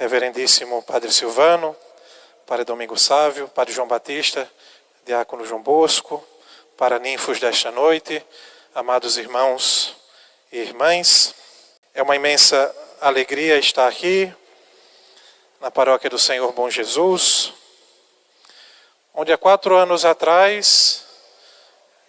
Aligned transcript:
Reverendíssimo 0.00 0.82
Padre 0.82 1.12
Silvano, 1.12 1.76
Padre 2.46 2.64
Domingo 2.64 2.96
Sávio, 2.96 3.48
Padre 3.48 3.74
João 3.74 3.86
Batista, 3.86 4.50
Diácono 5.04 5.44
João 5.44 5.60
Bosco, 5.60 6.26
para 6.74 6.98
ninfos 6.98 7.38
desta 7.38 7.70
noite, 7.70 8.24
amados 8.74 9.18
irmãos 9.18 9.94
e 10.50 10.56
irmãs. 10.56 11.34
É 11.92 12.02
uma 12.02 12.16
imensa 12.16 12.74
alegria 12.98 13.58
estar 13.58 13.86
aqui 13.86 14.32
na 15.60 15.70
paróquia 15.70 16.08
do 16.08 16.18
Senhor 16.18 16.50
Bom 16.52 16.70
Jesus, 16.70 17.52
onde 19.12 19.34
há 19.34 19.36
quatro 19.36 19.76
anos 19.76 20.06
atrás 20.06 21.04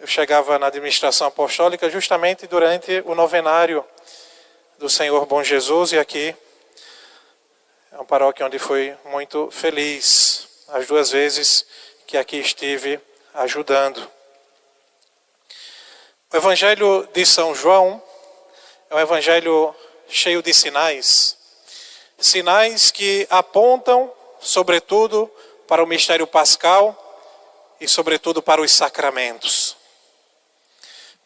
eu 0.00 0.06
chegava 0.06 0.58
na 0.58 0.68
administração 0.68 1.26
apostólica 1.26 1.90
justamente 1.90 2.46
durante 2.46 3.02
o 3.04 3.14
novenário 3.14 3.84
do 4.78 4.88
Senhor 4.88 5.26
Bom 5.26 5.42
Jesus 5.42 5.92
e 5.92 5.98
aqui 5.98 6.34
é 7.92 7.96
uma 7.96 8.06
paróquia 8.06 8.46
onde 8.46 8.58
fui 8.58 8.96
muito 9.04 9.50
feliz 9.50 10.48
as 10.68 10.86
duas 10.86 11.10
vezes 11.10 11.66
que 12.06 12.16
aqui 12.16 12.38
estive 12.38 12.98
ajudando. 13.34 14.10
O 16.32 16.36
Evangelho 16.38 17.06
de 17.12 17.26
São 17.26 17.54
João 17.54 18.02
é 18.88 18.94
um 18.94 18.98
evangelho 18.98 19.74
cheio 20.08 20.42
de 20.42 20.54
sinais. 20.54 21.36
Sinais 22.18 22.90
que 22.90 23.26
apontam, 23.28 24.10
sobretudo, 24.40 25.30
para 25.68 25.84
o 25.84 25.86
mistério 25.86 26.26
pascal 26.26 26.96
e, 27.78 27.86
sobretudo, 27.86 28.42
para 28.42 28.62
os 28.62 28.72
sacramentos. 28.72 29.76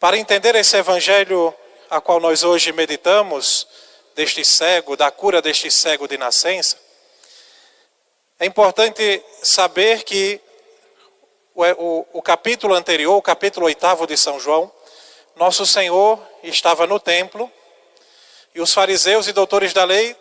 Para 0.01 0.17
entender 0.17 0.53
esse 0.55 0.75
evangelho 0.75 1.53
a 1.89 2.01
qual 2.01 2.19
nós 2.19 2.43
hoje 2.43 2.73
meditamos, 2.73 3.65
deste 4.17 4.43
cego, 4.43 4.97
da 4.97 5.11
cura 5.11 5.43
deste 5.43 5.69
cego 5.69 6.07
de 6.07 6.17
nascença, 6.17 6.75
é 8.39 8.47
importante 8.47 9.23
saber 9.43 10.03
que 10.03 10.41
o, 11.53 11.63
o, 11.63 12.07
o 12.13 12.21
capítulo 12.23 12.73
anterior, 12.73 13.15
o 13.15 13.21
capítulo 13.21 13.67
oitavo 13.67 14.07
de 14.07 14.17
São 14.17 14.39
João, 14.39 14.71
nosso 15.35 15.67
Senhor 15.67 16.19
estava 16.41 16.87
no 16.87 16.99
templo 16.99 17.51
e 18.55 18.59
os 18.59 18.73
fariseus 18.73 19.27
e 19.27 19.33
doutores 19.33 19.71
da 19.71 19.83
lei 19.83 20.15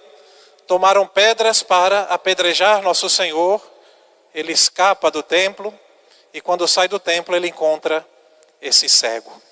tomaram 0.66 1.06
pedras 1.06 1.62
para 1.62 2.02
apedrejar 2.02 2.82
Nosso 2.82 3.08
Senhor. 3.08 3.62
Ele 4.34 4.52
escapa 4.52 5.10
do 5.10 5.22
templo 5.22 5.72
e 6.34 6.40
quando 6.42 6.68
sai 6.68 6.86
do 6.86 6.98
templo 6.98 7.34
ele 7.34 7.48
encontra 7.48 8.06
esse 8.60 8.90
cego. 8.90 9.45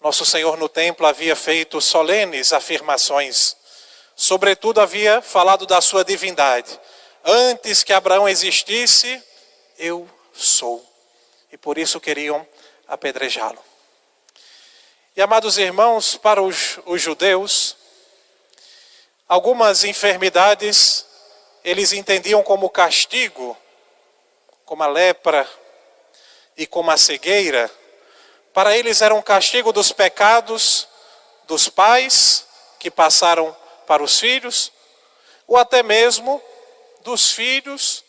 Nosso 0.00 0.24
Senhor 0.24 0.56
no 0.56 0.66
templo 0.66 1.06
havia 1.06 1.36
feito 1.36 1.78
solenes 1.78 2.54
afirmações, 2.54 3.54
sobretudo 4.16 4.80
havia 4.80 5.20
falado 5.20 5.66
da 5.66 5.78
sua 5.82 6.02
divindade. 6.02 6.80
Antes 7.22 7.82
que 7.82 7.92
Abraão 7.92 8.26
existisse, 8.26 9.22
eu 9.78 10.08
sou. 10.32 10.82
E 11.52 11.58
por 11.58 11.76
isso 11.76 12.00
queriam 12.00 12.46
apedrejá-lo. 12.88 13.62
E 15.14 15.20
amados 15.20 15.58
irmãos, 15.58 16.16
para 16.16 16.40
os, 16.40 16.78
os 16.86 17.02
judeus, 17.02 17.76
algumas 19.28 19.84
enfermidades 19.84 21.04
eles 21.62 21.92
entendiam 21.92 22.42
como 22.42 22.70
castigo, 22.70 23.54
como 24.64 24.82
a 24.82 24.86
lepra 24.86 25.46
e 26.56 26.66
como 26.66 26.90
a 26.90 26.96
cegueira. 26.96 27.70
Para 28.52 28.76
eles 28.76 29.00
era 29.00 29.14
um 29.14 29.22
castigo 29.22 29.72
dos 29.72 29.92
pecados 29.92 30.88
dos 31.46 31.68
pais 31.68 32.46
que 32.78 32.90
passaram 32.90 33.54
para 33.86 34.02
os 34.02 34.18
filhos, 34.18 34.72
ou 35.46 35.56
até 35.56 35.82
mesmo 35.82 36.40
dos 37.02 37.32
filhos, 37.32 38.04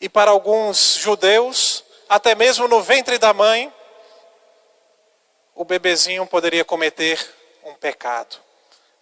e 0.00 0.08
para 0.08 0.30
alguns 0.30 0.96
judeus, 0.96 1.82
até 2.08 2.34
mesmo 2.34 2.68
no 2.68 2.82
ventre 2.82 3.16
da 3.18 3.32
mãe, 3.32 3.72
o 5.54 5.64
bebezinho 5.64 6.26
poderia 6.26 6.64
cometer 6.64 7.18
um 7.64 7.74
pecado. 7.74 8.36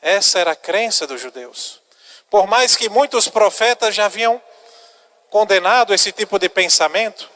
Essa 0.00 0.38
era 0.38 0.52
a 0.52 0.56
crença 0.56 1.06
dos 1.06 1.20
judeus. 1.20 1.80
Por 2.28 2.46
mais 2.46 2.76
que 2.76 2.88
muitos 2.88 3.28
profetas 3.28 3.94
já 3.94 4.06
haviam 4.06 4.41
condenado 5.28 5.92
esse 5.92 6.12
tipo 6.12 6.38
de 6.38 6.48
pensamento, 6.48 7.28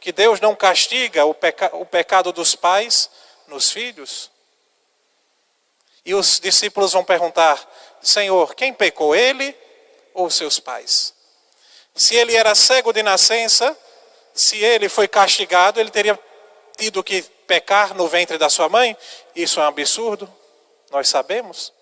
que 0.00 0.12
Deus 0.12 0.40
não 0.40 0.56
castiga 0.56 1.24
o, 1.26 1.34
peca 1.34 1.70
o 1.76 1.84
pecado 1.84 2.32
dos 2.32 2.54
pais 2.54 3.10
nos 3.46 3.70
filhos. 3.70 4.30
E 6.04 6.14
os 6.14 6.40
discípulos 6.40 6.92
vão 6.92 7.04
perguntar: 7.04 7.60
Senhor, 8.00 8.54
quem 8.54 8.72
pecou, 8.72 9.14
ele 9.14 9.54
ou 10.14 10.30
seus 10.30 10.58
pais? 10.58 11.14
Se 11.94 12.16
ele 12.16 12.34
era 12.34 12.54
cego 12.54 12.92
de 12.92 13.02
nascença, 13.02 13.76
se 14.32 14.56
ele 14.56 14.88
foi 14.88 15.06
castigado, 15.06 15.78
ele 15.78 15.90
teria 15.90 16.18
tido 16.78 17.04
que 17.04 17.22
pecar 17.46 17.94
no 17.94 18.08
ventre 18.08 18.38
da 18.38 18.48
sua 18.48 18.68
mãe? 18.68 18.96
Isso 19.36 19.60
é 19.60 19.64
um 19.64 19.66
absurdo, 19.66 20.32
nós 20.90 21.08
sabemos. 21.08 21.72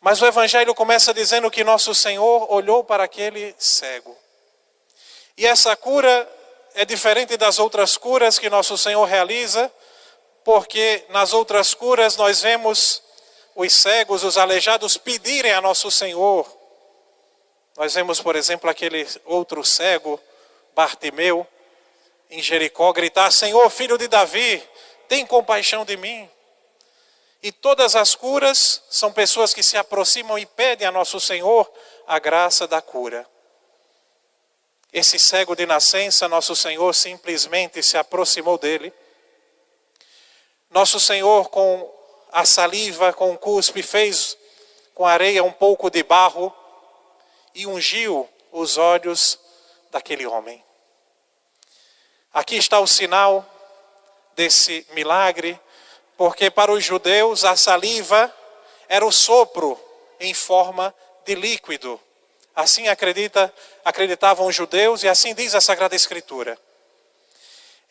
Mas 0.00 0.20
o 0.20 0.26
Evangelho 0.26 0.74
começa 0.74 1.14
dizendo 1.14 1.50
que 1.50 1.62
nosso 1.62 1.94
Senhor 1.94 2.52
olhou 2.52 2.82
para 2.82 3.04
aquele 3.04 3.54
cego. 3.58 4.16
E 5.36 5.46
essa 5.46 5.76
cura 5.76 6.28
é 6.76 6.84
diferente 6.84 7.38
das 7.38 7.58
outras 7.58 7.96
curas 7.96 8.38
que 8.38 8.50
nosso 8.50 8.76
Senhor 8.76 9.02
realiza, 9.06 9.72
porque 10.44 11.06
nas 11.08 11.32
outras 11.32 11.72
curas 11.72 12.16
nós 12.16 12.42
vemos 12.42 13.02
os 13.54 13.72
cegos, 13.72 14.22
os 14.22 14.36
aleijados 14.36 14.98
pedirem 14.98 15.52
a 15.52 15.60
nosso 15.62 15.90
Senhor. 15.90 16.46
Nós 17.78 17.94
vemos, 17.94 18.20
por 18.20 18.36
exemplo, 18.36 18.68
aquele 18.68 19.08
outro 19.24 19.64
cego, 19.64 20.20
Bartimeu, 20.74 21.46
em 22.30 22.42
Jericó 22.42 22.92
gritar: 22.92 23.32
Senhor, 23.32 23.70
filho 23.70 23.96
de 23.96 24.06
Davi, 24.06 24.62
tem 25.08 25.24
compaixão 25.24 25.82
de 25.82 25.96
mim. 25.96 26.28
E 27.42 27.50
todas 27.50 27.96
as 27.96 28.14
curas 28.14 28.82
são 28.90 29.10
pessoas 29.10 29.54
que 29.54 29.62
se 29.62 29.78
aproximam 29.78 30.38
e 30.38 30.44
pedem 30.44 30.86
a 30.86 30.92
nosso 30.92 31.18
Senhor 31.20 31.72
a 32.06 32.18
graça 32.18 32.66
da 32.68 32.82
cura. 32.82 33.26
Esse 34.92 35.18
cego 35.18 35.54
de 35.54 35.66
nascença, 35.66 36.28
nosso 36.28 36.56
Senhor 36.56 36.94
simplesmente 36.94 37.82
se 37.82 37.96
aproximou 37.98 38.56
dele. 38.56 38.92
Nosso 40.70 40.98
Senhor, 40.98 41.48
com 41.50 41.92
a 42.32 42.44
saliva, 42.44 43.12
com 43.12 43.32
o 43.32 43.38
cuspe, 43.38 43.82
fez 43.82 44.36
com 44.94 45.04
areia 45.04 45.44
um 45.44 45.52
pouco 45.52 45.90
de 45.90 46.02
barro 46.02 46.54
e 47.54 47.66
ungiu 47.66 48.28
os 48.52 48.76
olhos 48.76 49.38
daquele 49.90 50.26
homem. 50.26 50.64
Aqui 52.32 52.56
está 52.56 52.80
o 52.80 52.86
sinal 52.86 53.44
desse 54.34 54.86
milagre, 54.92 55.58
porque 56.16 56.50
para 56.50 56.70
os 56.70 56.84
judeus 56.84 57.44
a 57.44 57.56
saliva 57.56 58.34
era 58.88 59.04
o 59.04 59.12
sopro 59.12 59.78
em 60.20 60.34
forma 60.34 60.94
de 61.24 61.34
líquido. 61.34 62.00
Assim 62.56 62.88
acredita, 62.88 63.52
acreditavam 63.84 64.46
os 64.46 64.54
judeus 64.56 65.02
e 65.02 65.08
assim 65.08 65.34
diz 65.34 65.54
a 65.54 65.60
Sagrada 65.60 65.94
Escritura. 65.94 66.58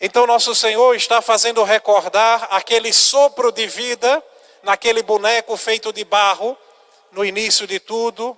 Então 0.02 0.26
nosso 0.26 0.56
Senhor 0.56 0.96
está 0.96 1.22
fazendo 1.22 1.64
recordar 1.64 2.48
aquele 2.50 2.92
sopro 2.92 3.52
de 3.52 3.68
vida 3.68 4.24
naquele 4.64 5.03
boneco 5.03 5.56
feito 5.56 5.94
de 5.94 6.03
barro 6.03 6.58
no 7.12 7.24
início 7.24 7.68
de 7.68 7.80
tudo, 7.80 8.36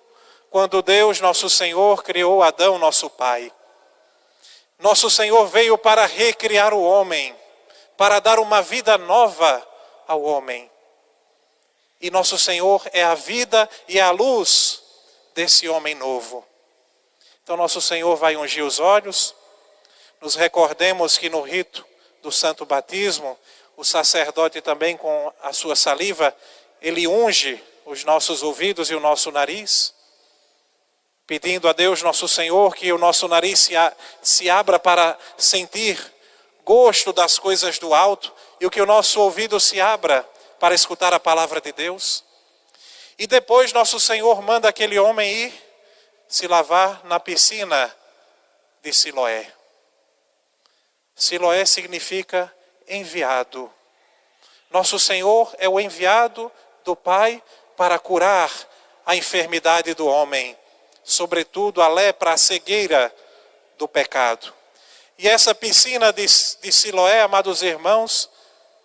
quando 0.50 0.82
Deus, 0.82 1.22
nosso 1.22 1.50
Senhor, 1.50 2.04
criou 2.04 2.44
Adão, 2.44 2.78
nosso 2.78 3.10
pai. 3.10 3.50
Nosso 4.78 5.10
Senhor 5.10 5.48
veio 5.48 5.78
para 5.78 6.06
recriar 6.06 6.74
o 6.74 6.84
homem, 6.84 7.34
para 7.96 8.20
dar 8.20 8.38
uma 8.38 8.62
vida 8.62 8.98
nova 8.98 9.66
ao 10.06 10.22
homem. 10.22 10.70
E 12.02 12.12
nosso 12.12 12.38
Senhor 12.38 12.84
é 12.92 13.04
a 13.04 13.16
vida 13.16 13.68
e 13.88 13.98
a 14.00 14.12
luz 14.12 14.67
desse 15.38 15.70
homem 15.70 15.94
novo. 15.94 16.44
Então, 17.44 17.56
nosso 17.56 17.80
Senhor 17.80 18.16
vai 18.16 18.36
ungir 18.36 18.66
os 18.66 18.80
olhos. 18.80 19.36
Nos 20.20 20.34
recordemos 20.34 21.16
que 21.16 21.30
no 21.30 21.42
rito 21.42 21.86
do 22.24 22.32
santo 22.32 22.66
batismo, 22.66 23.38
o 23.76 23.86
sacerdote 23.86 24.62
também 24.62 24.98
com 24.98 25.32
a 25.44 25.54
sua 25.54 25.76
saliva, 25.76 26.36
ele 26.82 27.08
unge 27.08 27.64
os 27.86 28.04
nossos 28.04 28.42
ouvidos 28.42 28.90
e 28.90 28.96
o 28.96 29.00
nosso 29.00 29.32
nariz 29.32 29.94
pedindo 31.28 31.68
a 31.68 31.74
Deus 31.74 32.02
nosso 32.02 32.26
Senhor 32.26 32.74
que 32.74 32.92
o 32.92 32.98
nosso 32.98 33.28
nariz 33.28 33.60
se, 33.60 33.76
a, 33.76 33.94
se 34.24 34.50
abra 34.50 34.80
para 34.80 35.20
sentir 35.38 36.00
gosto 36.64 37.12
das 37.14 37.38
coisas 37.38 37.78
do 37.78 37.94
alto 37.94 38.34
e 38.60 38.66
o 38.66 38.72
que 38.72 38.82
o 38.82 38.86
nosso 38.86 39.20
ouvido 39.20 39.60
se 39.60 39.80
abra 39.80 40.28
para 40.58 40.74
escutar 40.74 41.14
a 41.14 41.20
palavra 41.20 41.60
de 41.60 41.74
Deus. 41.74 42.24
E 43.20 43.26
depois 43.26 43.74
nosso 43.74 44.00
Senhor 44.00 44.42
manda 44.42 44.70
aquele 44.70 45.00
homem 45.00 45.32
ir 45.32 45.54
se 46.28 46.48
lavar 46.48 47.04
na 47.06 47.20
piscina 47.20 47.96
de 48.84 48.94
Siloé. 48.94 49.52
Siloé 51.16 51.66
significa 51.66 52.54
enviado. 52.88 53.74
Nosso 54.70 55.00
Senhor 55.00 55.54
é 55.58 55.68
o 55.68 55.80
enviado 55.80 56.52
do 56.86 56.96
Pai 56.96 57.42
para 57.76 57.98
curar 57.98 58.52
a 59.06 59.16
enfermidade 59.16 59.94
do 59.94 60.06
homem, 60.06 60.56
sobretudo 61.04 61.82
a 61.82 61.88
lepra, 61.88 62.34
a 62.34 62.38
cegueira 62.38 63.14
do 63.78 63.88
pecado. 63.88 64.54
E 65.18 65.28
essa 65.28 65.56
piscina 65.56 66.14
de, 66.14 66.26
de 66.26 66.72
Siloé, 66.72 67.22
amados 67.22 67.64
irmãos, 67.64 68.30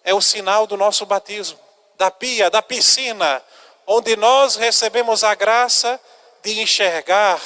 é 0.02 0.14
o 0.14 0.22
sinal 0.22 0.66
do 0.66 0.76
nosso 0.76 1.04
batismo, 1.04 1.58
da 1.98 2.10
pia, 2.10 2.48
da 2.48 2.62
piscina, 2.62 3.42
onde 3.86 4.16
nós 4.16 4.56
recebemos 4.56 5.24
a 5.24 5.34
graça 5.34 6.00
de 6.42 6.60
enxergar, 6.60 7.40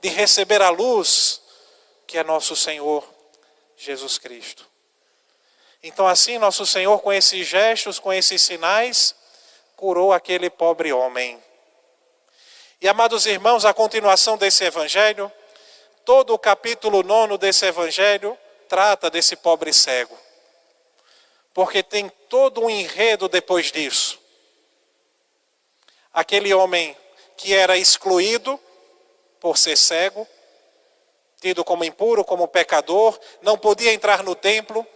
de 0.00 0.08
receber 0.08 0.62
a 0.62 0.70
luz 0.70 1.40
que 2.06 2.18
é 2.18 2.24
nosso 2.24 2.56
Senhor 2.56 3.08
Jesus 3.76 4.18
Cristo. 4.18 4.66
Então, 5.82 6.06
assim, 6.06 6.38
nosso 6.38 6.66
Senhor, 6.66 6.98
com 7.00 7.12
esses 7.12 7.46
gestos, 7.46 7.98
com 7.98 8.12
esses 8.12 8.42
sinais, 8.42 9.14
curou 9.76 10.12
aquele 10.12 10.50
pobre 10.50 10.92
homem. 10.92 11.42
E, 12.80 12.88
amados 12.88 13.26
irmãos, 13.26 13.64
a 13.64 13.72
continuação 13.72 14.36
desse 14.36 14.64
evangelho, 14.64 15.30
todo 16.04 16.34
o 16.34 16.38
capítulo 16.38 17.02
nono 17.02 17.38
desse 17.38 17.64
evangelho 17.64 18.36
trata 18.68 19.10
desse 19.10 19.36
pobre 19.36 19.72
cego. 19.72 20.18
Porque 21.54 21.82
tem 21.82 22.08
todo 22.28 22.62
um 22.62 22.70
enredo 22.70 23.28
depois 23.28 23.70
disso. 23.70 24.09
Aquele 26.12 26.52
homem 26.52 26.96
que 27.36 27.54
era 27.54 27.76
excluído 27.76 28.60
por 29.40 29.56
ser 29.56 29.76
cego, 29.76 30.26
tido 31.40 31.64
como 31.64 31.84
impuro, 31.84 32.24
como 32.24 32.46
pecador, 32.46 33.18
não 33.40 33.56
podia 33.56 33.92
entrar 33.92 34.22
no 34.22 34.34
templo, 34.34 34.86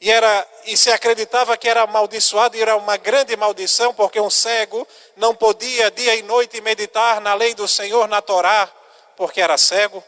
e, 0.00 0.10
era, 0.10 0.46
e 0.66 0.76
se 0.76 0.90
acreditava 0.90 1.56
que 1.56 1.66
era 1.66 1.82
amaldiçoado, 1.82 2.56
e 2.56 2.60
era 2.60 2.76
uma 2.76 2.98
grande 2.98 3.34
maldição, 3.36 3.94
porque 3.94 4.20
um 4.20 4.28
cego 4.28 4.86
não 5.16 5.34
podia 5.34 5.90
dia 5.90 6.14
e 6.14 6.22
noite 6.22 6.60
meditar 6.60 7.20
na 7.22 7.32
lei 7.32 7.54
do 7.54 7.66
Senhor, 7.66 8.06
na 8.06 8.20
Torá, 8.20 8.70
porque 9.16 9.40
era 9.40 9.56
cego. 9.56 10.04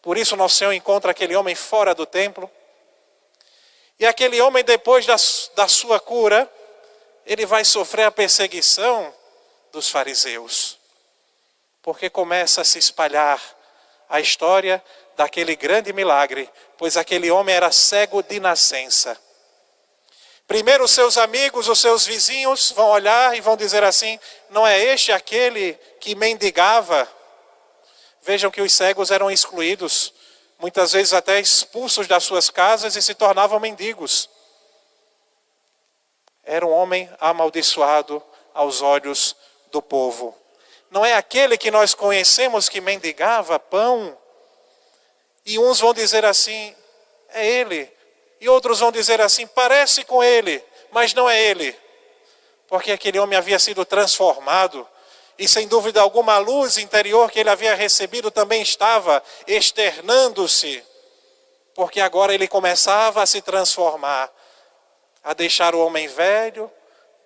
Por 0.00 0.16
isso, 0.16 0.36
nosso 0.36 0.56
Senhor 0.56 0.72
encontra 0.72 1.10
aquele 1.10 1.34
homem 1.34 1.54
fora 1.54 1.94
do 1.94 2.06
templo. 2.06 2.48
E 3.98 4.06
aquele 4.06 4.40
homem, 4.40 4.62
depois 4.62 5.04
da, 5.04 5.16
da 5.56 5.66
sua 5.66 5.98
cura, 5.98 6.50
ele 7.26 7.46
vai 7.46 7.64
sofrer 7.64 8.04
a 8.04 8.10
perseguição 8.10 9.14
dos 9.72 9.88
fariseus, 9.88 10.78
porque 11.82 12.10
começa 12.10 12.60
a 12.60 12.64
se 12.64 12.78
espalhar 12.78 13.40
a 14.08 14.20
história 14.20 14.82
daquele 15.16 15.54
grande 15.54 15.92
milagre, 15.92 16.50
pois 16.76 16.96
aquele 16.96 17.30
homem 17.30 17.54
era 17.54 17.70
cego 17.70 18.22
de 18.22 18.40
nascença. 18.40 19.18
Primeiro, 20.46 20.82
os 20.82 20.90
seus 20.90 21.16
amigos, 21.16 21.68
os 21.68 21.78
seus 21.78 22.04
vizinhos 22.04 22.72
vão 22.72 22.88
olhar 22.88 23.36
e 23.36 23.40
vão 23.40 23.56
dizer 23.56 23.84
assim: 23.84 24.18
não 24.48 24.66
é 24.66 24.82
este 24.82 25.12
aquele 25.12 25.78
que 26.00 26.16
mendigava? 26.16 27.08
Vejam 28.22 28.50
que 28.50 28.60
os 28.60 28.72
cegos 28.72 29.12
eram 29.12 29.30
excluídos, 29.30 30.12
muitas 30.58 30.92
vezes 30.92 31.12
até 31.12 31.38
expulsos 31.38 32.08
das 32.08 32.24
suas 32.24 32.50
casas 32.50 32.96
e 32.96 33.02
se 33.02 33.14
tornavam 33.14 33.60
mendigos. 33.60 34.28
Era 36.50 36.66
um 36.66 36.72
homem 36.72 37.08
amaldiçoado 37.20 38.20
aos 38.52 38.82
olhos 38.82 39.36
do 39.70 39.80
povo. 39.80 40.36
Não 40.90 41.06
é 41.06 41.14
aquele 41.14 41.56
que 41.56 41.70
nós 41.70 41.94
conhecemos 41.94 42.68
que 42.68 42.80
mendigava 42.80 43.56
pão 43.56 44.18
e 45.46 45.60
uns 45.60 45.78
vão 45.78 45.94
dizer 45.94 46.24
assim: 46.24 46.74
é 47.28 47.46
ele. 47.46 47.88
E 48.40 48.48
outros 48.48 48.80
vão 48.80 48.90
dizer 48.90 49.20
assim: 49.20 49.46
parece 49.46 50.02
com 50.02 50.24
ele, 50.24 50.60
mas 50.90 51.14
não 51.14 51.30
é 51.30 51.40
ele. 51.40 51.72
Porque 52.66 52.90
aquele 52.90 53.20
homem 53.20 53.38
havia 53.38 53.60
sido 53.60 53.84
transformado. 53.84 54.84
E 55.38 55.46
sem 55.46 55.68
dúvida 55.68 56.00
alguma, 56.00 56.34
a 56.34 56.38
luz 56.38 56.78
interior 56.78 57.30
que 57.30 57.38
ele 57.38 57.50
havia 57.50 57.76
recebido 57.76 58.28
também 58.28 58.60
estava 58.60 59.22
externando-se. 59.46 60.82
Porque 61.76 62.00
agora 62.00 62.34
ele 62.34 62.48
começava 62.48 63.22
a 63.22 63.26
se 63.26 63.40
transformar, 63.40 64.28
a 65.22 65.34
deixar 65.34 65.74
o 65.74 65.84
homem 65.84 66.08
velho 66.08 66.70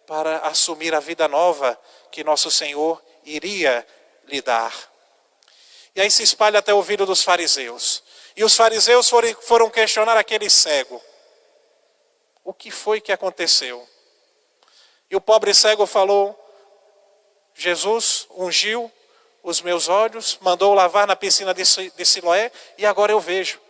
para 0.06 0.38
assumir 0.38 0.94
a 0.94 1.00
vida 1.00 1.26
nova 1.28 1.78
que 2.10 2.24
nosso 2.24 2.50
Senhor 2.50 3.02
iria 3.24 3.86
lhe 4.26 4.42
dar. 4.42 4.74
E 5.94 6.00
aí 6.00 6.10
se 6.10 6.22
espalha 6.22 6.58
até 6.58 6.72
o 6.72 6.76
ouvido 6.76 7.06
dos 7.06 7.22
fariseus. 7.22 8.02
E 8.36 8.42
os 8.42 8.56
fariseus 8.56 9.08
foram 9.42 9.70
questionar 9.70 10.16
aquele 10.16 10.50
cego: 10.50 11.00
O 12.42 12.52
que 12.52 12.70
foi 12.70 13.00
que 13.00 13.12
aconteceu? 13.12 13.88
E 15.10 15.16
o 15.16 15.20
pobre 15.20 15.54
cego 15.54 15.86
falou: 15.86 16.38
Jesus 17.54 18.26
ungiu 18.30 18.90
os 19.42 19.60
meus 19.60 19.88
olhos, 19.88 20.38
mandou 20.40 20.74
lavar 20.74 21.06
na 21.06 21.14
piscina 21.14 21.54
de 21.54 22.04
Siloé 22.04 22.50
e 22.76 22.84
agora 22.84 23.12
eu 23.12 23.20
vejo. 23.20 23.60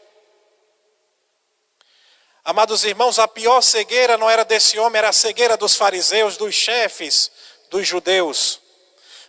Amados 2.45 2.85
irmãos, 2.85 3.19
a 3.19 3.27
pior 3.27 3.63
cegueira 3.63 4.19
não 4.19 4.29
era 4.29 4.45
desse 4.45 4.79
homem, 4.79 4.99
era 4.99 5.09
a 5.09 5.15
cegueira 5.15 5.57
dos 5.57 5.77
fariseus, 5.77 6.37
dos 6.37 6.55
chefes, 6.55 7.31
dos 7.71 7.87
judeus. 7.87 8.61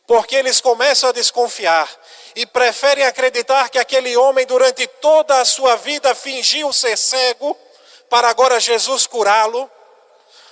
Porque 0.05 0.35
eles 0.35 0.59
começam 0.59 1.07
a 1.07 1.13
desconfiar 1.13 1.89
e 2.35 2.45
preferem 2.45 3.05
acreditar 3.05 3.69
que 3.69 3.79
aquele 3.79 4.17
homem, 4.17 4.45
durante 4.45 4.85
toda 4.85 5.39
a 5.39 5.45
sua 5.45 5.77
vida, 5.77 6.13
fingiu 6.13 6.73
ser 6.73 6.97
cego, 6.97 7.57
para 8.09 8.27
agora 8.27 8.59
Jesus 8.59 9.07
curá-lo, 9.07 9.71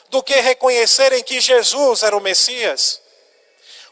do 0.09 0.23
que 0.23 0.35
reconhecerem 0.35 1.21
que 1.21 1.41
Jesus 1.41 2.01
era 2.01 2.15
o 2.15 2.21
Messias. 2.21 3.01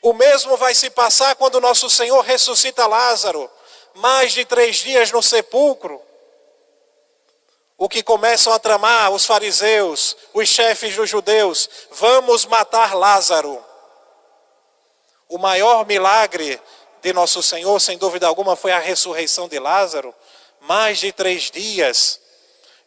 O 0.01 0.13
mesmo 0.13 0.55
vai 0.55 0.73
se 0.73 0.89
passar 0.89 1.35
quando 1.35 1.59
nosso 1.59 1.89
Senhor 1.89 2.21
ressuscita 2.21 2.87
Lázaro, 2.87 3.51
mais 3.95 4.31
de 4.31 4.45
três 4.45 4.77
dias 4.77 5.11
no 5.11 5.21
sepulcro. 5.21 6.01
O 7.81 7.89
que 7.89 8.03
começam 8.03 8.53
a 8.53 8.59
tramar 8.59 9.09
os 9.09 9.25
fariseus, 9.25 10.15
os 10.35 10.47
chefes 10.47 10.95
dos 10.95 11.09
judeus, 11.09 11.67
vamos 11.89 12.45
matar 12.45 12.93
Lázaro. 12.93 13.59
O 15.27 15.39
maior 15.39 15.83
milagre 15.87 16.61
de 17.01 17.11
nosso 17.11 17.41
Senhor, 17.41 17.79
sem 17.79 17.97
dúvida 17.97 18.27
alguma, 18.27 18.55
foi 18.55 18.71
a 18.71 18.77
ressurreição 18.77 19.47
de 19.47 19.57
Lázaro, 19.57 20.13
mais 20.59 20.99
de 20.99 21.11
três 21.11 21.49
dias, 21.49 22.21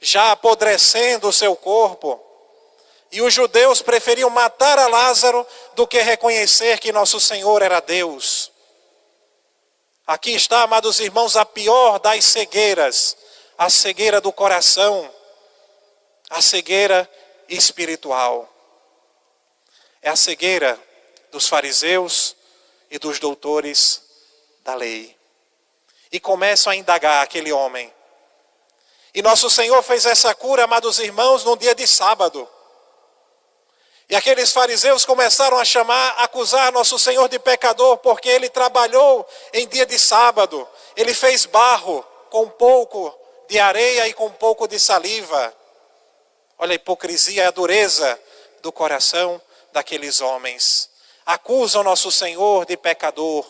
já 0.00 0.30
apodrecendo 0.30 1.26
o 1.26 1.32
seu 1.32 1.56
corpo. 1.56 2.24
E 3.10 3.20
os 3.20 3.34
judeus 3.34 3.82
preferiam 3.82 4.30
matar 4.30 4.78
a 4.78 4.86
Lázaro 4.86 5.44
do 5.74 5.88
que 5.88 6.00
reconhecer 6.02 6.78
que 6.78 6.92
nosso 6.92 7.18
Senhor 7.18 7.62
era 7.62 7.80
Deus. 7.80 8.52
Aqui 10.06 10.36
está, 10.36 10.62
amados 10.62 11.00
irmãos, 11.00 11.36
a 11.36 11.44
pior 11.44 11.98
das 11.98 12.24
cegueiras, 12.26 13.16
a 13.56 13.70
cegueira 13.70 14.20
do 14.20 14.32
coração, 14.32 15.10
a 16.30 16.42
cegueira 16.42 17.08
espiritual. 17.48 18.48
É 20.02 20.10
a 20.10 20.16
cegueira 20.16 20.78
dos 21.30 21.48
fariseus 21.48 22.36
e 22.90 22.98
dos 22.98 23.18
doutores 23.18 24.02
da 24.62 24.74
lei. 24.74 25.16
E 26.10 26.20
começam 26.20 26.72
a 26.72 26.76
indagar 26.76 27.22
aquele 27.22 27.52
homem. 27.52 27.92
E 29.14 29.22
nosso 29.22 29.48
Senhor 29.48 29.82
fez 29.82 30.06
essa 30.06 30.34
cura, 30.34 30.64
amados 30.64 30.98
irmãos, 30.98 31.44
num 31.44 31.56
dia 31.56 31.74
de 31.74 31.86
sábado. 31.86 32.48
E 34.08 34.16
aqueles 34.16 34.52
fariseus 34.52 35.04
começaram 35.06 35.58
a 35.58 35.64
chamar, 35.64 36.10
a 36.18 36.24
acusar 36.24 36.72
nosso 36.72 36.98
Senhor 36.98 37.28
de 37.28 37.38
pecador, 37.38 37.96
porque 37.98 38.28
ele 38.28 38.50
trabalhou 38.50 39.26
em 39.52 39.66
dia 39.66 39.86
de 39.86 39.98
sábado. 39.98 40.68
Ele 40.96 41.14
fez 41.14 41.46
barro 41.46 42.04
com 42.28 42.48
pouco 42.48 43.23
de 43.48 43.58
areia 43.58 44.08
e 44.08 44.12
com 44.12 44.26
um 44.26 44.32
pouco 44.32 44.66
de 44.66 44.78
saliva. 44.78 45.54
Olha 46.58 46.72
a 46.72 46.74
hipocrisia 46.76 47.44
e 47.44 47.46
a 47.46 47.50
dureza 47.50 48.18
do 48.62 48.72
coração 48.72 49.40
daqueles 49.72 50.20
homens. 50.20 50.88
Acusam 51.26 51.82
nosso 51.82 52.10
Senhor 52.10 52.64
de 52.64 52.76
pecador. 52.76 53.44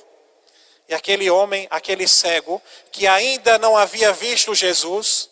E 0.88 0.94
aquele 0.94 1.30
homem, 1.30 1.66
aquele 1.70 2.06
cego, 2.06 2.60
que 2.92 3.06
ainda 3.06 3.58
não 3.58 3.76
havia 3.76 4.12
visto 4.12 4.54
Jesus, 4.54 5.30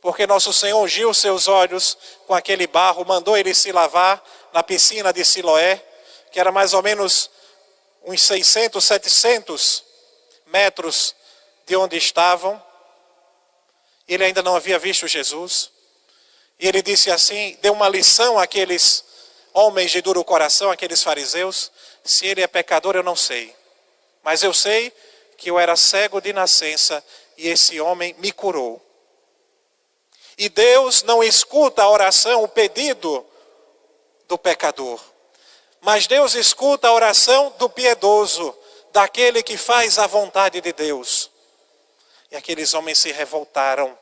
porque 0.00 0.26
nosso 0.26 0.52
Senhor 0.52 0.78
ungiu 0.78 1.12
seus 1.14 1.48
olhos 1.48 1.96
com 2.26 2.34
aquele 2.34 2.66
barro, 2.66 3.04
mandou 3.04 3.36
ele 3.36 3.54
se 3.54 3.72
lavar 3.72 4.22
na 4.52 4.62
piscina 4.62 5.12
de 5.12 5.24
Siloé, 5.24 5.82
que 6.30 6.38
era 6.38 6.52
mais 6.52 6.74
ou 6.74 6.82
menos 6.82 7.30
uns 8.04 8.22
600, 8.22 8.84
700 8.84 9.84
metros 10.46 11.14
de 11.66 11.76
onde 11.76 11.96
estavam. 11.96 12.62
Ele 14.06 14.24
ainda 14.24 14.42
não 14.42 14.54
havia 14.54 14.78
visto 14.78 15.06
Jesus. 15.08 15.70
E 16.58 16.66
ele 16.66 16.82
disse 16.82 17.10
assim: 17.10 17.56
deu 17.60 17.72
uma 17.72 17.88
lição 17.88 18.38
àqueles 18.38 19.04
homens 19.52 19.90
de 19.90 20.00
duro 20.00 20.24
coração, 20.24 20.70
aqueles 20.70 21.02
fariseus: 21.02 21.70
se 22.04 22.26
ele 22.26 22.42
é 22.42 22.46
pecador, 22.46 22.96
eu 22.96 23.02
não 23.02 23.16
sei. 23.16 23.54
Mas 24.22 24.42
eu 24.42 24.52
sei 24.52 24.92
que 25.36 25.50
eu 25.50 25.58
era 25.58 25.76
cego 25.76 26.20
de 26.20 26.32
nascença 26.32 27.04
e 27.36 27.48
esse 27.48 27.80
homem 27.80 28.14
me 28.18 28.32
curou. 28.32 28.82
E 30.38 30.48
Deus 30.48 31.02
não 31.02 31.22
escuta 31.22 31.82
a 31.82 31.90
oração, 31.90 32.42
o 32.42 32.48
pedido 32.48 33.24
do 34.28 34.36
pecador. 34.36 35.00
Mas 35.80 36.06
Deus 36.06 36.34
escuta 36.34 36.88
a 36.88 36.92
oração 36.92 37.54
do 37.58 37.70
piedoso, 37.70 38.54
daquele 38.92 39.42
que 39.42 39.56
faz 39.56 39.98
a 39.98 40.06
vontade 40.06 40.60
de 40.60 40.72
Deus. 40.72 41.30
E 42.30 42.36
aqueles 42.36 42.74
homens 42.74 42.98
se 42.98 43.12
revoltaram. 43.12 43.96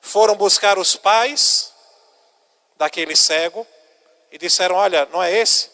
Foram 0.00 0.34
buscar 0.34 0.78
os 0.78 0.96
pais 0.96 1.72
daquele 2.76 3.14
cego 3.14 3.66
e 4.30 4.38
disseram: 4.38 4.76
Olha, 4.76 5.06
não 5.12 5.22
é 5.22 5.32
esse? 5.32 5.70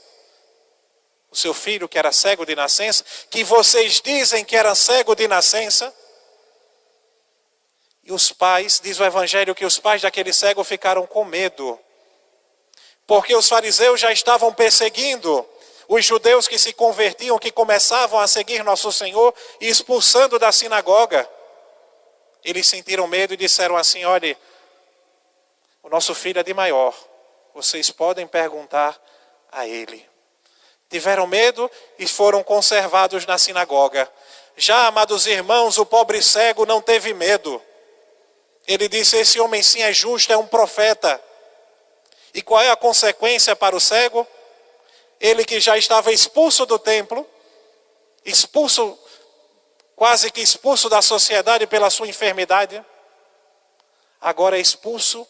O 1.30 1.36
seu 1.36 1.52
filho 1.52 1.88
que 1.88 1.98
era 1.98 2.12
cego 2.12 2.46
de 2.46 2.54
nascença, 2.54 3.04
que 3.30 3.44
vocês 3.44 4.00
dizem 4.00 4.44
que 4.44 4.56
era 4.56 4.74
cego 4.74 5.14
de 5.14 5.28
nascença? 5.28 5.92
E 8.02 8.12
os 8.12 8.30
pais, 8.30 8.80
diz 8.82 8.98
o 9.00 9.04
Evangelho, 9.04 9.54
que 9.54 9.64
os 9.64 9.78
pais 9.78 10.00
daquele 10.00 10.32
cego 10.32 10.62
ficaram 10.62 11.06
com 11.06 11.24
medo, 11.24 11.78
porque 13.06 13.34
os 13.34 13.48
fariseus 13.48 14.00
já 14.00 14.12
estavam 14.12 14.54
perseguindo 14.54 15.46
os 15.88 16.04
judeus 16.04 16.48
que 16.48 16.58
se 16.58 16.72
convertiam, 16.72 17.38
que 17.38 17.50
começavam 17.50 18.18
a 18.18 18.26
seguir 18.26 18.62
nosso 18.64 18.90
Senhor 18.90 19.34
e 19.60 19.68
expulsando 19.68 20.38
da 20.38 20.50
sinagoga. 20.50 21.28
Eles 22.46 22.68
sentiram 22.68 23.08
medo 23.08 23.34
e 23.34 23.36
disseram 23.36 23.76
assim: 23.76 24.04
olhe, 24.04 24.38
o 25.82 25.88
nosso 25.88 26.14
filho 26.14 26.38
é 26.38 26.44
de 26.44 26.54
maior, 26.54 26.96
vocês 27.52 27.90
podem 27.90 28.24
perguntar 28.24 28.96
a 29.50 29.66
ele. 29.66 30.08
Tiveram 30.88 31.26
medo 31.26 31.68
e 31.98 32.06
foram 32.06 32.44
conservados 32.44 33.26
na 33.26 33.36
sinagoga. 33.36 34.08
Já, 34.56 34.86
amados 34.86 35.26
irmãos, 35.26 35.76
o 35.76 35.84
pobre 35.84 36.22
cego 36.22 36.64
não 36.64 36.80
teve 36.80 37.12
medo. 37.12 37.60
Ele 38.64 38.88
disse: 38.88 39.16
Esse 39.16 39.40
homem 39.40 39.60
sim 39.60 39.82
é 39.82 39.92
justo, 39.92 40.32
é 40.32 40.36
um 40.36 40.46
profeta. 40.46 41.20
E 42.32 42.42
qual 42.42 42.62
é 42.62 42.70
a 42.70 42.76
consequência 42.76 43.56
para 43.56 43.74
o 43.74 43.80
cego? 43.80 44.24
Ele 45.18 45.44
que 45.44 45.58
já 45.58 45.76
estava 45.76 46.12
expulso 46.12 46.64
do 46.64 46.78
templo, 46.78 47.28
expulso 48.24 48.96
quase 49.96 50.30
que 50.30 50.42
expulso 50.42 50.90
da 50.90 51.00
sociedade 51.00 51.66
pela 51.66 51.88
sua 51.88 52.06
enfermidade, 52.06 52.84
agora 54.20 54.58
é 54.58 54.60
expulso 54.60 55.26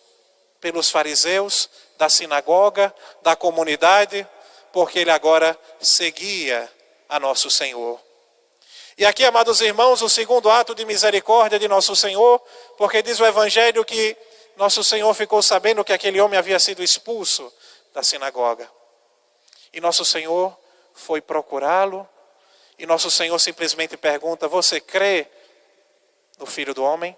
pelos 0.61 0.91
fariseus, 0.91 1.71
da 1.97 2.09
sinagoga, 2.09 2.93
da 3.23 3.37
comunidade, 3.37 4.29
porque 4.73 4.99
ele 4.99 5.11
agora 5.11 5.59
seguia 5.81 6.71
a 7.09 7.21
nosso 7.21 7.49
Senhor. 7.49 8.01
E 8.99 9.07
aqui, 9.07 9.25
amados 9.25 9.61
irmãos, 9.61 10.03
o 10.03 10.09
segundo 10.09 10.51
ato 10.51 10.75
de 10.75 10.85
misericórdia 10.85 11.59
de 11.59 11.69
nosso 11.69 11.95
Senhor, 11.95 12.43
porque 12.77 13.03
diz 13.03 13.21
o 13.21 13.27
Evangelho 13.27 13.85
que 13.85 14.17
nosso 14.57 14.83
Senhor 14.83 15.13
ficou 15.15 15.43
sabendo 15.43 15.85
que 15.85 15.93
aquele 15.93 16.21
homem 16.21 16.39
havia 16.39 16.59
sido 16.59 16.83
expulso 16.83 17.53
da 17.95 18.03
sinagoga. 18.03 18.69
E 19.73 19.81
nosso 19.81 20.05
Senhor 20.05 20.57
foi 20.95 21.21
procurá-lo 21.21 22.09
e 22.79 22.87
nosso 22.87 23.11
Senhor 23.11 23.39
simplesmente 23.39 23.97
pergunta: 23.97 24.49
Você 24.49 24.81
crê 24.81 25.27
no 26.39 26.47
Filho 26.47 26.75
do 26.75 26.83
Homem? 26.83 27.17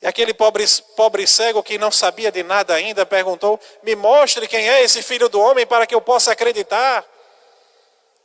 E 0.00 0.06
aquele 0.06 0.34
pobre, 0.34 0.64
pobre 0.96 1.26
cego 1.26 1.62
que 1.62 1.78
não 1.78 1.90
sabia 1.90 2.30
de 2.30 2.42
nada 2.42 2.74
ainda 2.74 3.06
perguntou: 3.06 3.58
Me 3.82 3.96
mostre 3.96 4.46
quem 4.46 4.68
é 4.68 4.82
esse 4.82 5.02
Filho 5.02 5.28
do 5.28 5.40
Homem 5.40 5.66
para 5.66 5.86
que 5.86 5.94
eu 5.94 6.00
possa 6.00 6.32
acreditar. 6.32 7.04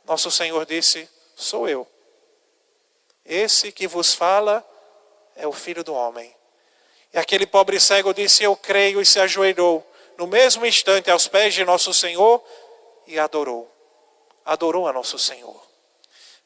Nosso 0.04 0.30
Senhor 0.30 0.64
disse: 0.66 1.08
Sou 1.34 1.68
eu. 1.68 1.86
Esse 3.24 3.72
que 3.72 3.86
vos 3.86 4.14
fala 4.14 4.64
é 5.36 5.46
o 5.46 5.52
Filho 5.52 5.82
do 5.82 5.94
Homem. 5.94 6.34
E 7.12 7.18
aquele 7.18 7.46
pobre 7.46 7.80
cego 7.80 8.12
disse: 8.12 8.44
Eu 8.44 8.54
creio, 8.54 9.00
e 9.00 9.06
se 9.06 9.18
ajoelhou 9.18 9.86
no 10.18 10.26
mesmo 10.26 10.66
instante 10.66 11.10
aos 11.10 11.26
pés 11.26 11.54
de 11.54 11.64
nosso 11.64 11.94
Senhor 11.94 12.44
e 13.06 13.18
adorou. 13.18 13.70
Adorou 14.44 14.86
a 14.86 14.92
nosso 14.92 15.18
Senhor. 15.18 15.69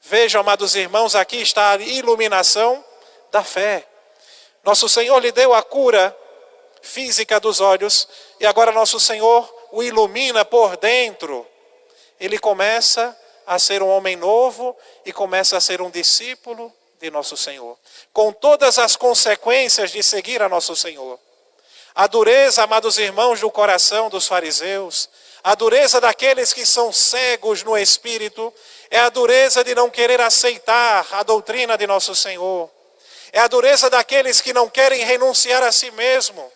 Vejam, 0.06 0.42
amados 0.42 0.74
irmãos, 0.74 1.14
aqui 1.14 1.38
está 1.38 1.70
a 1.70 1.76
iluminação 1.76 2.84
da 3.32 3.42
fé. 3.42 3.88
Nosso 4.62 4.86
Senhor 4.86 5.18
lhe 5.18 5.32
deu 5.32 5.54
a 5.54 5.62
cura 5.62 6.14
física 6.82 7.40
dos 7.40 7.58
olhos 7.58 8.06
e 8.38 8.44
agora 8.44 8.70
nosso 8.70 9.00
Senhor 9.00 9.50
o 9.72 9.82
ilumina 9.82 10.44
por 10.44 10.76
dentro. 10.76 11.46
Ele 12.20 12.38
começa 12.38 13.18
a 13.46 13.58
ser 13.58 13.82
um 13.82 13.88
homem 13.88 14.14
novo 14.14 14.76
e 15.06 15.12
começa 15.12 15.56
a 15.56 15.60
ser 15.60 15.80
um 15.80 15.90
discípulo 15.90 16.70
de 17.00 17.10
nosso 17.10 17.34
Senhor, 17.34 17.78
com 18.12 18.30
todas 18.30 18.78
as 18.78 18.96
consequências 18.96 19.90
de 19.90 20.02
seguir 20.02 20.42
a 20.42 20.50
nosso 20.50 20.76
Senhor. 20.76 21.18
A 21.94 22.06
dureza, 22.06 22.62
amados 22.62 22.98
irmãos, 22.98 23.40
do 23.40 23.50
coração 23.50 24.10
dos 24.10 24.26
fariseus, 24.26 25.08
a 25.44 25.54
dureza 25.54 26.00
daqueles 26.00 26.54
que 26.54 26.64
são 26.64 26.90
cegos 26.90 27.62
no 27.62 27.76
espírito 27.76 28.50
é 28.90 28.98
a 28.98 29.10
dureza 29.10 29.62
de 29.62 29.74
não 29.74 29.90
querer 29.90 30.18
aceitar 30.18 31.06
a 31.12 31.22
doutrina 31.22 31.76
de 31.76 31.86
nosso 31.86 32.14
Senhor. 32.14 32.70
É 33.30 33.40
a 33.40 33.46
dureza 33.46 33.90
daqueles 33.90 34.40
que 34.40 34.54
não 34.54 34.70
querem 34.70 35.04
renunciar 35.04 35.62
a 35.62 35.70
si 35.70 35.90
mesmo. 35.90 36.50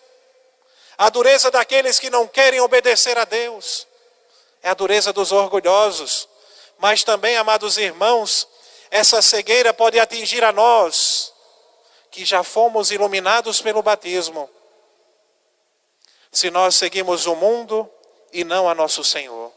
A 0.97 1.07
dureza 1.09 1.51
daqueles 1.51 1.99
que 1.99 2.09
não 2.09 2.27
querem 2.27 2.61
obedecer 2.61 3.15
a 3.15 3.25
Deus. 3.25 3.87
É 4.63 4.71
a 4.71 4.73
dureza 4.73 5.13
dos 5.13 5.31
orgulhosos. 5.31 6.27
Mas 6.79 7.03
também, 7.03 7.37
amados 7.37 7.77
irmãos, 7.77 8.47
essa 8.89 9.21
cegueira 9.21 9.71
pode 9.71 9.99
atingir 9.99 10.43
a 10.43 10.51
nós, 10.51 11.31
que 12.09 12.25
já 12.25 12.43
fomos 12.43 12.89
iluminados 12.89 13.61
pelo 13.61 13.83
batismo. 13.83 14.49
Se 16.31 16.49
nós 16.49 16.73
seguimos 16.73 17.27
o 17.27 17.35
mundo, 17.35 17.87
e 18.31 18.43
não 18.43 18.69
a 18.69 18.75
nosso 18.75 19.03
Senhor. 19.03 19.51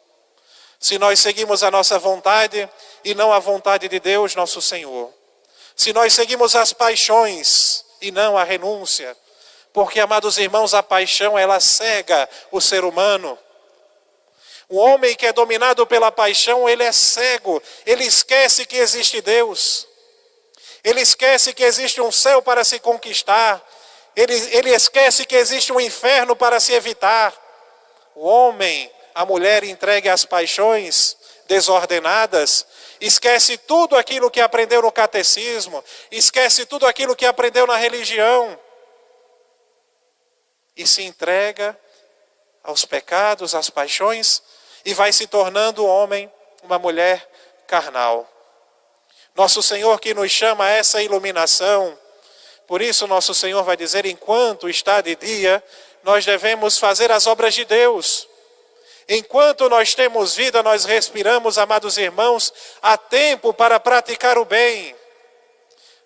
Se 0.79 0.99
nós 0.99 1.21
seguimos 1.21 1.63
a 1.63 1.71
nossa 1.71 1.99
vontade 1.99 2.69
e 3.05 3.15
não 3.15 3.33
a 3.33 3.39
vontade 3.39 3.89
de 3.89 4.01
Deus, 4.01 4.35
nosso 4.35 4.61
Senhor. 4.61 5.13
Se 5.77 5.93
nós 5.93 6.13
seguimos 6.13 6.57
as 6.57 6.73
paixões 6.73 7.85
e 8.01 8.11
não 8.11 8.37
a 8.37 8.45
renúncia. 8.45 9.17
Porque, 9.73 10.01
amados 10.01 10.39
irmãos, 10.39 10.75
a 10.75 10.83
paixão 10.83 11.39
ela 11.39 11.61
cega 11.61 12.29
o 12.51 12.61
ser 12.61 12.85
humano. 12.85 13.39
O 14.69 14.77
homem 14.77 15.15
que 15.15 15.27
é 15.27 15.33
dominado 15.33 15.87
pela 15.87 16.11
paixão, 16.11 16.69
ele 16.69 16.83
é 16.83 16.93
cego, 16.93 17.63
ele 17.87 18.05
esquece 18.05 18.67
que 18.67 18.77
existe 18.77 19.21
Deus. 19.21 19.87
Ele 20.83 21.01
esquece 21.01 21.53
que 21.53 21.63
existe 21.63 22.01
um 22.01 22.11
céu 22.11 22.43
para 22.43 22.65
se 22.65 22.81
conquistar. 22.81 23.65
Ele, 24.17 24.35
ele 24.51 24.71
esquece 24.71 25.25
que 25.25 25.37
existe 25.37 25.73
um 25.73 25.81
inferno 25.81 26.35
para 26.35 26.59
se 26.59 26.73
evitar 26.73 27.33
o 28.15 28.27
homem, 28.27 28.91
a 29.15 29.25
mulher 29.25 29.65
entregue 29.65 30.09
às 30.09 30.25
paixões 30.25 31.17
desordenadas, 31.47 32.67
esquece 33.01 33.59
tudo 33.59 33.97
aquilo 33.97 34.31
que 34.31 34.41
aprendeu 34.41 34.83
no 34.83 34.93
catecismo, 34.93 35.85
esquece 36.11 36.65
tudo 36.65 36.87
aquilo 36.87 37.17
que 37.17 37.27
aprendeu 37.27 37.67
na 37.67 37.77
religião 37.77 38.59
e 40.77 40.87
se 40.87 41.03
entrega 41.03 41.79
aos 42.63 42.85
pecados, 42.85 43.55
às 43.55 43.69
paixões 43.69 44.43
e 44.85 44.95
vai 44.95 45.13
se 45.13 45.27
tornando 45.27 45.85
homem, 45.85 46.33
uma 46.63 46.79
mulher 46.79 47.29
carnal. 47.67 48.29
Nosso 49.35 49.63
Senhor 49.63 49.99
que 50.01 50.15
nos 50.15 50.31
chama 50.31 50.65
a 50.65 50.71
essa 50.71 51.03
iluminação, 51.03 51.99
por 52.67 52.81
isso 52.81 53.07
nosso 53.07 53.35
Senhor 53.35 53.63
vai 53.65 53.77
dizer: 53.77 54.07
enquanto 54.07 54.69
está 54.69 55.01
de 55.01 55.17
dia, 55.17 55.63
nós 56.03 56.25
devemos 56.25 56.79
fazer 56.79 57.11
as 57.11 57.27
obras 57.27 57.55
de 57.55 57.65
Deus. 57.65 58.29
Enquanto 59.09 59.69
nós 59.69 59.95
temos 59.95 60.35
vida, 60.35 60.63
nós 60.63 60.85
respiramos, 60.85 61.59
amados 61.59 61.99
irmãos, 61.99 62.53
há 62.81 62.97
tempo 62.97 63.53
para 63.53 63.79
praticar 63.81 64.39
o 64.39 64.45
bem. 64.45 64.97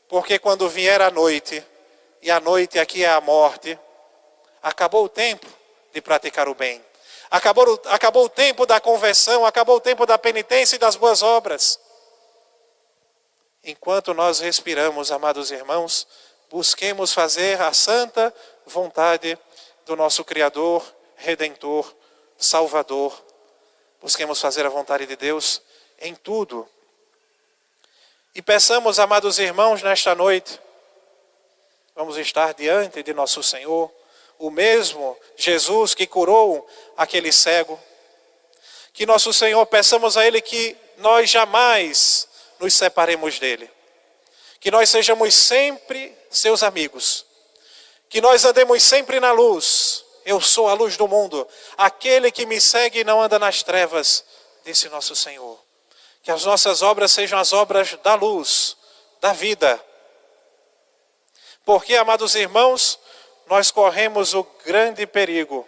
Porque 0.09 0.39
quando 0.39 0.69
vier 0.69 1.01
a 1.01 1.11
noite, 1.11 1.65
e 2.23 2.31
a 2.31 2.41
noite 2.41 2.79
aqui 2.79 3.05
é 3.05 3.09
a 3.09 3.21
morte, 3.21 3.79
acabou 4.63 5.05
o 5.05 5.09
tempo 5.09 5.47
de 5.93 6.01
praticar 6.01 6.49
o 6.49 6.55
bem. 6.55 6.85
Acabou, 7.31 7.81
acabou 7.87 8.25
o 8.25 8.29
tempo 8.29 8.67
da 8.67 8.81
conversão, 8.81 9.45
acabou 9.45 9.77
o 9.77 9.81
tempo 9.81 10.07
da 10.07 10.17
penitência 10.17 10.77
e 10.77 10.79
das 10.79 10.97
boas 10.97 11.23
obras. 11.23 11.79
Enquanto 13.65 14.15
nós 14.15 14.39
respiramos, 14.39 15.11
amados 15.11 15.51
irmãos, 15.51 16.07
busquemos 16.49 17.13
fazer 17.13 17.61
a 17.61 17.73
santa 17.73 18.33
vontade 18.65 19.37
do 19.87 19.95
nosso 19.95 20.25
Criador, 20.25 20.85
Redentor, 21.15 21.95
Salvador. 22.37 23.25
Busquemos 24.03 24.41
fazer 24.41 24.67
a 24.67 24.69
vontade 24.69 25.07
de 25.07 25.15
Deus 25.17 25.63
em 26.01 26.15
tudo. 26.15 26.69
E 28.35 28.43
peçamos, 28.43 28.99
amados 28.99 29.39
irmãos, 29.39 29.83
nesta 29.83 30.15
noite, 30.15 30.61
vamos 31.95 32.19
estar 32.19 32.53
diante 32.53 33.03
de 33.03 33.15
nosso 33.15 33.43
Senhor, 33.43 33.91
o 34.39 34.51
mesmo 34.51 35.17
Jesus 35.37 35.95
que 35.95 36.07
curou 36.07 36.69
aquele 36.97 37.31
cego. 37.31 37.81
Que 38.93 39.07
nosso 39.07 39.33
Senhor, 39.33 39.65
peçamos 39.67 40.17
a 40.17 40.27
Ele 40.27 40.41
que 40.41 40.77
nós 40.99 41.31
jamais 41.31 42.29
nos 42.59 42.75
separemos 42.75 43.39
dele. 43.39 43.71
Que 44.59 44.71
nós 44.71 44.91
sejamos 44.91 45.33
sempre 45.33 46.13
seus 46.29 46.65
amigos 46.65 47.26
que 48.09 48.21
nós 48.21 48.45
andemos 48.45 48.83
sempre 48.83 49.21
na 49.21 49.33
luz. 49.33 50.05
Eu 50.25 50.41
sou 50.41 50.69
a 50.69 50.75
luz 50.75 50.97
do 50.97 51.07
mundo. 51.07 51.47
Aquele 51.77 52.31
que 52.31 52.47
me 52.47 52.61
segue 52.61 53.05
não 53.05 53.23
anda 53.23 53.39
nas 53.39 53.63
trevas, 53.63 54.25
disse 54.65 54.89
nosso 54.89 55.15
Senhor. 55.15 55.59
Que 56.23 56.31
as 56.31 56.45
nossas 56.45 56.83
obras 56.83 57.13
sejam 57.13 57.39
as 57.39 57.53
obras 57.53 57.97
da 58.03 58.15
luz, 58.15 58.77
da 59.21 59.33
vida. 59.33 59.81
Porque, 61.65 61.95
amados 61.95 62.35
irmãos, 62.35 62.99
nós 63.47 63.71
corremos 63.71 64.35
o 64.35 64.43
grande 64.65 65.07
perigo 65.07 65.67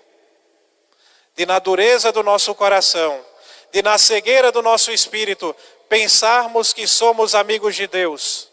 de, 1.38 1.46
na 1.46 1.60
dureza 1.60 2.10
do 2.10 2.24
nosso 2.24 2.52
coração, 2.56 3.24
de, 3.70 3.80
na 3.80 3.96
cegueira 3.96 4.50
do 4.50 4.60
nosso 4.60 4.90
espírito, 4.90 5.54
pensarmos 5.88 6.72
que 6.72 6.86
somos 6.86 7.34
amigos 7.36 7.76
de 7.76 7.86
Deus. 7.86 8.47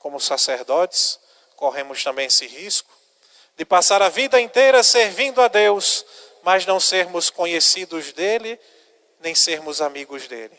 Como 0.00 0.18
sacerdotes, 0.18 1.20
corremos 1.54 2.02
também 2.02 2.26
esse 2.26 2.46
risco 2.46 2.90
de 3.56 3.64
passar 3.66 4.00
a 4.00 4.08
vida 4.08 4.40
inteira 4.40 4.82
servindo 4.82 5.42
a 5.42 5.46
Deus, 5.46 6.04
mas 6.42 6.64
não 6.64 6.80
sermos 6.80 7.28
conhecidos 7.28 8.10
dele, 8.10 8.58
nem 9.20 9.34
sermos 9.34 9.82
amigos 9.82 10.26
dele. 10.26 10.58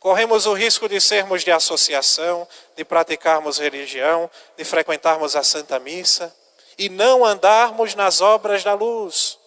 Corremos 0.00 0.44
o 0.44 0.52
risco 0.52 0.88
de 0.88 1.00
sermos 1.00 1.44
de 1.44 1.52
associação, 1.52 2.46
de 2.76 2.84
praticarmos 2.84 3.58
religião, 3.58 4.28
de 4.56 4.64
frequentarmos 4.64 5.36
a 5.36 5.44
Santa 5.44 5.78
Missa 5.78 6.34
e 6.76 6.88
não 6.88 7.24
andarmos 7.24 7.94
nas 7.94 8.20
obras 8.20 8.64
da 8.64 8.74
luz, 8.74 9.38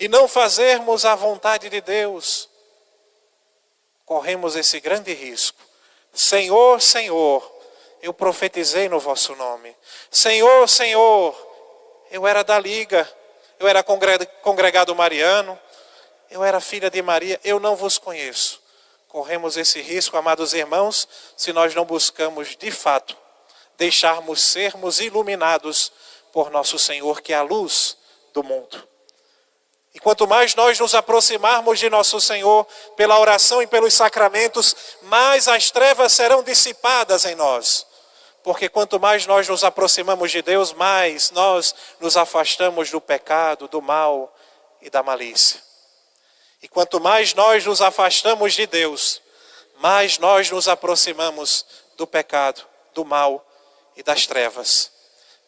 e 0.00 0.08
não 0.08 0.26
fazermos 0.26 1.04
a 1.04 1.14
vontade 1.14 1.68
de 1.68 1.80
Deus. 1.80 2.48
Corremos 4.04 4.56
esse 4.56 4.80
grande 4.80 5.14
risco. 5.14 5.60
Senhor, 6.12 6.82
Senhor, 6.82 7.61
eu 8.02 8.12
profetizei 8.12 8.88
no 8.88 8.98
vosso 8.98 9.34
nome. 9.36 9.74
Senhor, 10.10 10.68
Senhor, 10.68 11.34
eu 12.10 12.26
era 12.26 12.42
da 12.42 12.58
liga, 12.58 13.08
eu 13.58 13.68
era 13.68 13.82
congregado 13.82 14.94
mariano, 14.94 15.58
eu 16.28 16.42
era 16.42 16.60
filha 16.60 16.90
de 16.90 17.00
Maria, 17.00 17.40
eu 17.44 17.60
não 17.60 17.76
vos 17.76 17.96
conheço. 17.98 18.60
Corremos 19.06 19.56
esse 19.56 19.80
risco, 19.80 20.16
amados 20.16 20.52
irmãos, 20.52 21.08
se 21.36 21.52
nós 21.52 21.74
não 21.74 21.84
buscamos 21.84 22.56
de 22.56 22.70
fato 22.70 23.16
deixarmos 23.78 24.42
sermos 24.42 25.00
iluminados 25.00 25.92
por 26.32 26.50
nosso 26.50 26.78
Senhor, 26.78 27.20
que 27.20 27.32
é 27.32 27.36
a 27.36 27.42
luz 27.42 27.96
do 28.32 28.42
mundo. 28.42 28.88
E 29.94 30.00
quanto 30.00 30.26
mais 30.26 30.54
nós 30.54 30.78
nos 30.78 30.94
aproximarmos 30.94 31.78
de 31.78 31.90
nosso 31.90 32.20
Senhor 32.20 32.66
pela 32.96 33.18
oração 33.18 33.60
e 33.60 33.66
pelos 33.66 33.92
sacramentos, 33.92 34.74
mais 35.02 35.48
as 35.48 35.70
trevas 35.70 36.12
serão 36.12 36.42
dissipadas 36.42 37.24
em 37.24 37.34
nós. 37.34 37.86
Porque 38.42 38.68
quanto 38.68 38.98
mais 38.98 39.26
nós 39.26 39.48
nos 39.48 39.62
aproximamos 39.62 40.30
de 40.30 40.42
Deus, 40.42 40.72
mais 40.72 41.30
nós 41.30 41.74
nos 42.00 42.16
afastamos 42.16 42.90
do 42.90 43.00
pecado, 43.00 43.68
do 43.68 43.80
mal 43.80 44.34
e 44.80 44.90
da 44.90 45.02
malícia. 45.02 45.60
E 46.60 46.68
quanto 46.68 47.00
mais 47.00 47.34
nós 47.34 47.64
nos 47.64 47.80
afastamos 47.80 48.54
de 48.54 48.66
Deus, 48.66 49.22
mais 49.78 50.18
nós 50.18 50.50
nos 50.50 50.68
aproximamos 50.68 51.64
do 51.96 52.06
pecado, 52.06 52.64
do 52.94 53.04
mal 53.04 53.46
e 53.96 54.02
das 54.02 54.26
trevas. 54.26 54.90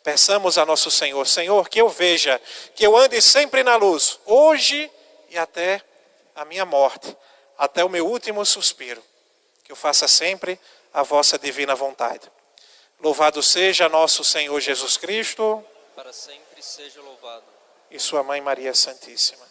Peçamos 0.03 0.59
a 0.59 0.67
nosso 0.67 0.91
Senhor, 0.91 1.27
Senhor, 1.27 1.69
que 1.69 1.81
eu 1.81 1.89
veja, 1.89 2.41
que 2.75 2.85
eu 2.87 2.97
ande 2.97 3.23
sempre 3.23 3.63
na 3.63 3.77
luz, 3.77 4.19
hoje 4.27 4.91
e 5.31 5.39
até 5.39 5.81
a 6.35 6.45
minha 6.45 6.65
morte, 6.65 7.17
até 7.57 7.85
o 7.85 7.89
meu 7.89 8.07
último 8.07 8.45
suspiro. 8.45 9.03
Que 9.65 9.73
eu 9.73 9.77
faça 9.77 10.07
sempre 10.07 10.61
a 10.93 11.03
vossa 11.03 11.39
divina 11.39 11.75
vontade. 11.75 12.34
Louvado 13.05 13.43
seja 13.43 13.87
nosso 13.87 14.25
Senhor 14.25 14.59
Jesus 14.63 14.97
Cristo. 14.97 15.63
Para 15.95 16.11
sempre 16.11 16.63
seja 16.63 17.03
louvado. 17.03 17.45
E 17.91 18.01
sua 18.01 18.23
mãe 18.23 18.41
Maria 18.41 18.73
Santíssima. 18.73 19.45